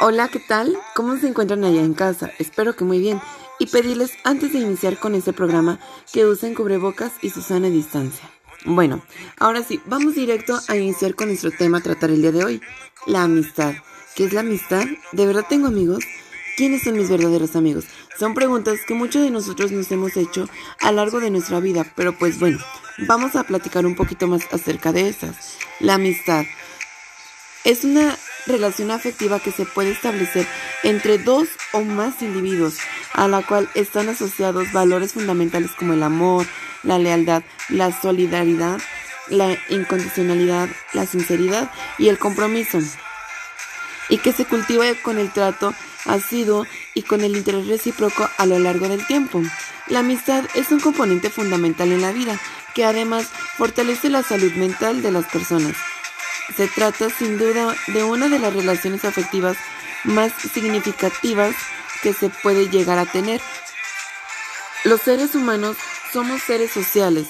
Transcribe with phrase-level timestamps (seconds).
[0.00, 0.78] Hola, ¿qué tal?
[0.94, 2.30] ¿Cómo se encuentran allá en casa?
[2.38, 3.20] Espero que muy bien.
[3.58, 5.80] Y pedirles antes de iniciar con este programa
[6.12, 8.30] que usen cubrebocas y su sana distancia.
[8.64, 9.02] Bueno,
[9.38, 12.62] ahora sí, vamos directo a iniciar con nuestro tema a tratar el día de hoy,
[13.06, 13.74] la amistad.
[14.14, 14.84] ¿Qué es la amistad?
[15.12, 16.04] ¿De verdad tengo amigos?
[16.56, 17.84] ¿Quiénes son mis verdaderos amigos?
[18.18, 20.48] Son preguntas que muchos de nosotros nos hemos hecho
[20.80, 22.58] a lo largo de nuestra vida, pero pues bueno,
[23.06, 25.56] vamos a platicar un poquito más acerca de esas.
[25.78, 26.44] La amistad
[27.64, 28.16] es una
[28.48, 30.46] relación afectiva que se puede establecer
[30.82, 32.78] entre dos o más individuos,
[33.12, 36.46] a la cual están asociados valores fundamentales como el amor,
[36.82, 38.80] la lealtad, la solidaridad,
[39.28, 42.78] la incondicionalidad, la sinceridad y el compromiso,
[44.08, 45.74] y que se cultiva con el trato
[46.06, 49.42] ácido y con el interés recíproco a lo largo del tiempo.
[49.88, 52.38] La amistad es un componente fundamental en la vida,
[52.74, 55.74] que además fortalece la salud mental de las personas.
[56.56, 59.56] Se trata sin duda de una de las relaciones afectivas
[60.04, 61.54] más significativas
[62.02, 63.40] que se puede llegar a tener.
[64.84, 65.76] Los seres humanos
[66.12, 67.26] somos seres sociales.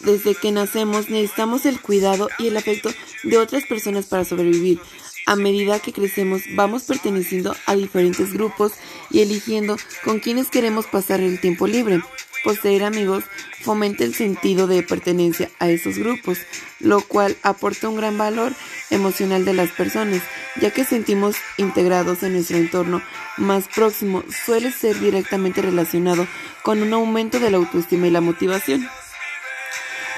[0.00, 2.90] Desde que nacemos necesitamos el cuidado y el afecto
[3.22, 4.80] de otras personas para sobrevivir.
[5.26, 8.72] A medida que crecemos vamos perteneciendo a diferentes grupos
[9.10, 12.02] y eligiendo con quienes queremos pasar el tiempo libre.
[12.42, 13.24] Poseer amigos
[13.62, 16.38] fomenta el sentido de pertenencia a esos grupos,
[16.80, 18.52] lo cual aporta un gran valor
[18.90, 20.22] emocional de las personas,
[20.60, 23.02] ya que sentimos integrados en nuestro entorno
[23.36, 26.26] más próximo, suele ser directamente relacionado
[26.62, 28.88] con un aumento de la autoestima y la motivación.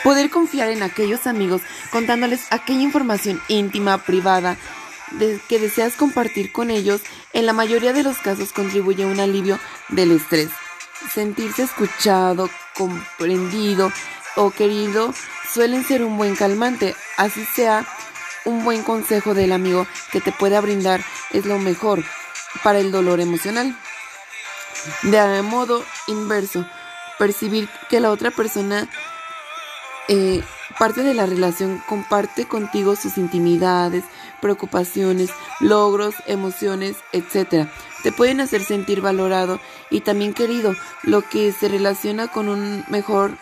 [0.03, 4.57] Poder confiar en aquellos amigos contándoles aquella información íntima, privada,
[5.49, 7.01] que deseas compartir con ellos,
[7.33, 10.51] en la mayoría de los casos contribuye a un alivio del estrés.
[11.13, 13.93] Sentirse escuchado, comprendido
[14.37, 15.15] o querido
[15.53, 17.87] suelen ser un buen calmante, así sea
[18.45, 21.01] un buen consejo del amigo que te pueda brindar
[21.33, 22.05] es lo mejor
[22.63, 23.77] para el dolor emocional.
[25.03, 26.67] De modo inverso,
[27.19, 28.89] percibir que la otra persona
[30.09, 30.43] eh,
[30.79, 34.05] parte de la relación comparte contigo sus intimidades,
[34.41, 37.69] preocupaciones, logros, emociones, etc.
[38.05, 39.59] Te pueden hacer sentir valorado
[39.91, 43.39] y también querido, lo que se relaciona con un mejor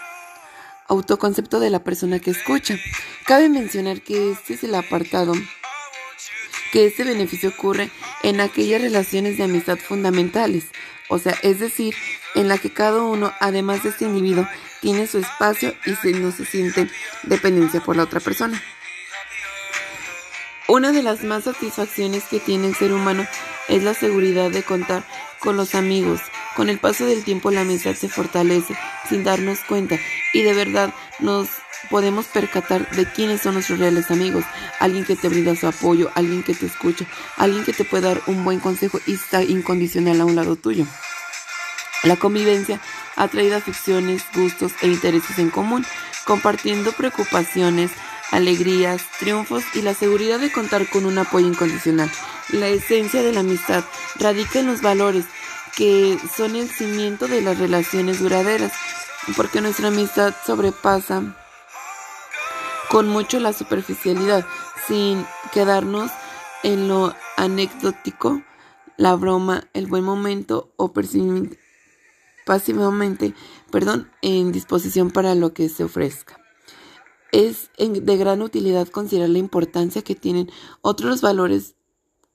[0.86, 2.76] autoconcepto de la persona que escucha.
[3.26, 5.34] Cabe mencionar que este es el apartado
[6.70, 7.90] que este beneficio ocurre
[8.22, 10.64] en aquellas relaciones de amistad fundamentales,
[11.08, 11.94] o sea, es decir,
[12.34, 14.48] en la que cada uno, además de este individuo,
[14.80, 16.88] tiene su espacio y no se siente
[17.24, 18.62] dependencia por la otra persona.
[20.72, 23.26] Una de las más satisfacciones que tiene el ser humano
[23.68, 25.04] es la seguridad de contar
[25.38, 26.22] con los amigos.
[26.56, 28.74] Con el paso del tiempo la amistad se fortalece
[29.06, 29.98] sin darnos cuenta
[30.32, 31.50] y de verdad nos
[31.90, 34.46] podemos percatar de quiénes son nuestros reales amigos.
[34.80, 37.04] Alguien que te brinda su apoyo, alguien que te escucha,
[37.36, 40.86] alguien que te puede dar un buen consejo y está incondicional a un lado tuyo.
[42.02, 42.80] La convivencia
[43.16, 45.84] ha traído aficiones, gustos e intereses en común,
[46.24, 47.90] compartiendo preocupaciones,
[48.32, 52.10] alegrías, triunfos y la seguridad de contar con un apoyo incondicional.
[52.48, 53.84] La esencia de la amistad
[54.18, 55.26] radica en los valores
[55.76, 58.72] que son el cimiento de las relaciones duraderas,
[59.36, 61.36] porque nuestra amistad sobrepasa
[62.90, 64.44] con mucho la superficialidad,
[64.86, 66.10] sin quedarnos
[66.62, 68.42] en lo anecdótico,
[68.96, 70.92] la broma, el buen momento o
[72.44, 73.34] pasivamente,
[73.70, 76.41] perdón, en disposición para lo que se ofrezca.
[77.32, 80.50] Es de gran utilidad considerar la importancia que tienen
[80.82, 81.74] otros valores,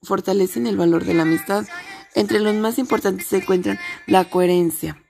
[0.01, 1.65] fortalecen el valor de la amistad.
[2.15, 5.03] Entre los más importantes se encuentran la coherencia,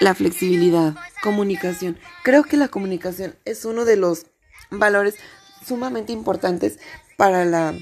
[0.00, 1.98] la flexibilidad, comunicación.
[2.22, 4.26] Creo que la comunicación es uno de los
[4.70, 5.16] valores
[5.66, 6.78] sumamente importantes
[7.16, 7.74] para la,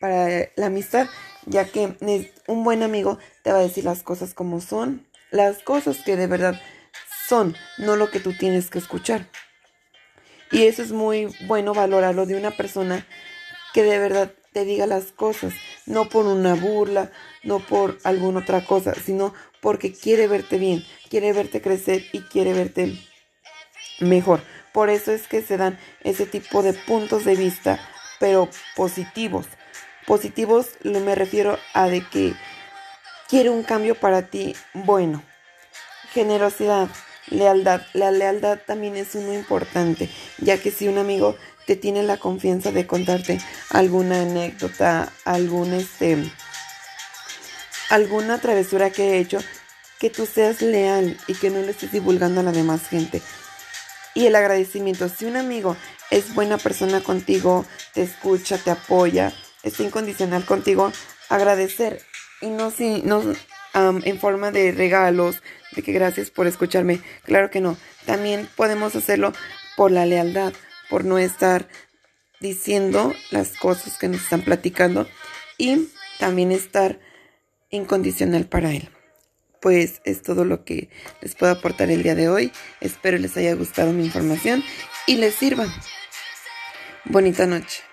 [0.00, 1.08] para la amistad,
[1.46, 1.96] ya que
[2.48, 6.26] un buen amigo te va a decir las cosas como son, las cosas que de
[6.26, 6.60] verdad
[7.28, 9.28] son, no lo que tú tienes que escuchar.
[10.52, 13.06] Y eso es muy bueno valorarlo de una persona
[13.72, 15.54] que de verdad te diga las cosas,
[15.86, 17.10] no por una burla,
[17.42, 22.52] no por alguna otra cosa, sino porque quiere verte bien, quiere verte crecer y quiere
[22.52, 22.98] verte
[24.00, 24.42] mejor.
[24.72, 27.80] Por eso es que se dan ese tipo de puntos de vista,
[28.20, 29.46] pero positivos.
[30.06, 32.34] Positivos me refiero a de que
[33.28, 35.22] quiere un cambio para ti bueno.
[36.12, 36.88] Generosidad,
[37.28, 37.82] lealtad.
[37.92, 40.08] La lealtad también es uno importante,
[40.38, 41.36] ya que si un amigo
[41.66, 43.40] te tiene la confianza de contarte
[43.70, 46.18] alguna anécdota, algún este
[47.90, 49.38] alguna travesura que he hecho,
[50.00, 53.22] que tú seas leal y que no le estés divulgando a la demás gente.
[54.14, 55.76] Y el agradecimiento, si un amigo
[56.10, 57.64] es buena persona contigo,
[57.94, 59.32] te escucha, te apoya,
[59.62, 60.92] está incondicional contigo,
[61.28, 62.02] agradecer
[62.40, 63.22] y no, si, no
[63.74, 65.42] en forma de regalos,
[65.74, 67.00] de que gracias por escucharme.
[67.24, 67.76] Claro que no.
[68.06, 69.32] También podemos hacerlo
[69.76, 70.52] por la lealtad,
[70.90, 71.68] por no estar
[72.40, 75.08] diciendo las cosas que nos están platicando
[75.56, 75.88] y
[76.18, 76.98] también estar
[77.70, 78.90] incondicional para él.
[79.60, 80.90] Pues es todo lo que
[81.20, 82.52] les puedo aportar el día de hoy.
[82.80, 84.62] Espero les haya gustado mi información
[85.06, 85.66] y les sirva.
[87.04, 87.91] Bonita noche.